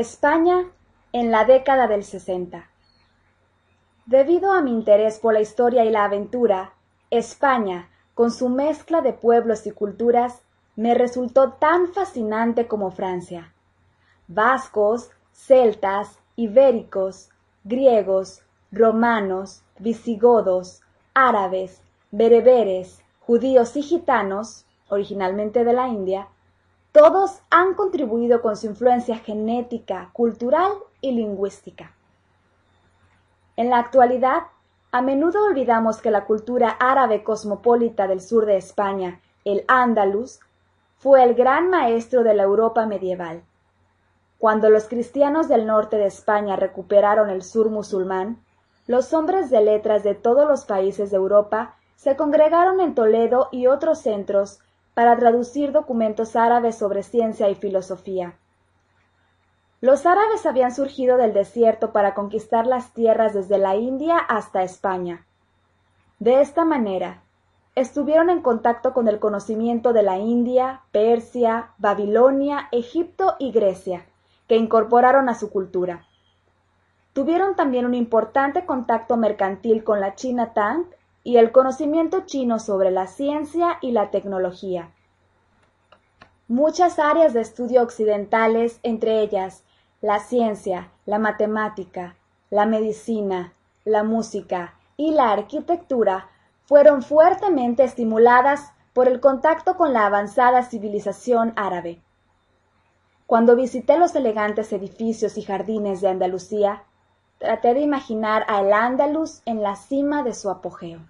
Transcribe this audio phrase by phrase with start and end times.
[0.00, 0.72] España
[1.12, 2.68] en la década del 60.
[4.06, 6.72] Debido a mi interés por la historia y la aventura,
[7.10, 10.42] España, con su mezcla de pueblos y culturas,
[10.74, 13.52] me resultó tan fascinante como Francia.
[14.26, 17.30] Vascos, celtas, ibéricos,
[17.62, 18.42] griegos,
[18.72, 20.82] romanos, visigodos,
[21.14, 21.80] árabes,
[22.10, 26.26] bereberes, judíos y gitanos, originalmente de la India,
[26.94, 30.70] todos han contribuido con su influencia genética, cultural
[31.00, 31.92] y lingüística.
[33.56, 34.44] En la actualidad,
[34.92, 40.38] a menudo olvidamos que la cultura árabe cosmopolita del sur de España, el Andalus,
[40.98, 43.42] fue el gran maestro de la Europa medieval.
[44.38, 48.38] Cuando los cristianos del norte de España recuperaron el sur musulmán,
[48.86, 53.66] los hombres de letras de todos los países de Europa se congregaron en Toledo y
[53.66, 54.60] otros centros
[54.94, 58.34] para traducir documentos árabes sobre ciencia y filosofía.
[59.80, 65.26] Los árabes habían surgido del desierto para conquistar las tierras desde la India hasta España.
[66.18, 67.22] De esta manera,
[67.74, 74.06] estuvieron en contacto con el conocimiento de la India, Persia, Babilonia, Egipto y Grecia,
[74.48, 76.06] que incorporaron a su cultura.
[77.12, 80.86] Tuvieron también un importante contacto mercantil con la China Tang
[81.24, 84.90] y el conocimiento chino sobre la ciencia y la tecnología.
[86.46, 89.64] Muchas áreas de estudio occidentales, entre ellas
[90.02, 92.14] la ciencia, la matemática,
[92.50, 93.54] la medicina,
[93.86, 96.28] la música y la arquitectura,
[96.66, 102.02] fueron fuertemente estimuladas por el contacto con la avanzada civilización árabe.
[103.26, 106.84] Cuando visité los elegantes edificios y jardines de Andalucía,
[107.38, 111.00] traté de imaginar al Andalus en la cima de su apogeo.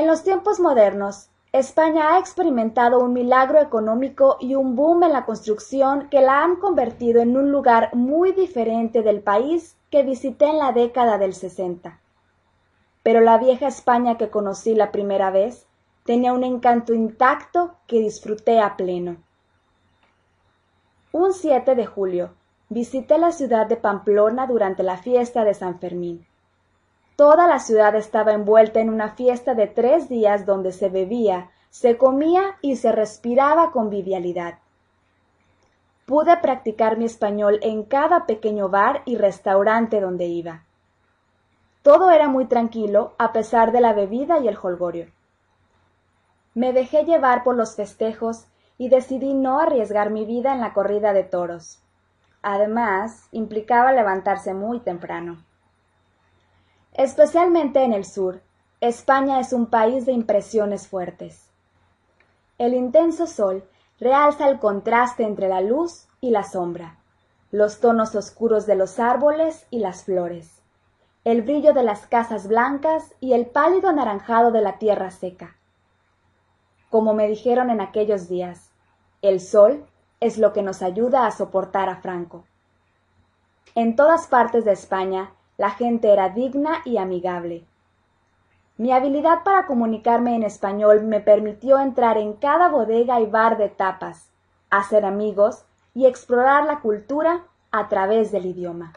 [0.00, 5.26] En los tiempos modernos, España ha experimentado un milagro económico y un boom en la
[5.26, 10.56] construcción que la han convertido en un lugar muy diferente del país que visité en
[10.56, 12.00] la década del 60.
[13.02, 15.66] Pero la vieja España que conocí la primera vez
[16.06, 19.18] tenía un encanto intacto que disfruté a pleno.
[21.12, 22.30] Un 7 de julio
[22.70, 26.26] visité la ciudad de Pamplona durante la fiesta de San Fermín.
[27.20, 31.98] Toda la ciudad estaba envuelta en una fiesta de tres días donde se bebía, se
[31.98, 34.60] comía y se respiraba convivialidad.
[36.06, 40.64] Pude practicar mi español en cada pequeño bar y restaurante donde iba.
[41.82, 45.08] Todo era muy tranquilo a pesar de la bebida y el jolgorio.
[46.54, 48.46] Me dejé llevar por los festejos
[48.78, 51.82] y decidí no arriesgar mi vida en la corrida de toros.
[52.40, 55.44] Además, implicaba levantarse muy temprano.
[57.00, 58.42] Especialmente en el sur,
[58.82, 61.48] España es un país de impresiones fuertes.
[62.58, 63.64] El intenso sol
[63.98, 66.98] realza el contraste entre la luz y la sombra,
[67.52, 70.60] los tonos oscuros de los árboles y las flores,
[71.24, 75.56] el brillo de las casas blancas y el pálido anaranjado de la tierra seca.
[76.90, 78.72] Como me dijeron en aquellos días,
[79.22, 79.86] el sol
[80.20, 82.44] es lo que nos ayuda a soportar a Franco.
[83.74, 87.66] En todas partes de España la gente era digna y amigable.
[88.78, 93.68] Mi habilidad para comunicarme en español me permitió entrar en cada bodega y bar de
[93.68, 94.30] tapas,
[94.70, 98.94] hacer amigos y explorar la cultura a través del idioma.